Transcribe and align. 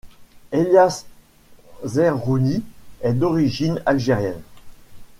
Elias 0.51 1.05
Zerhouni 1.85 2.63
est 3.01 3.13
d'origine 3.13 3.83
algérienne. 3.85 4.41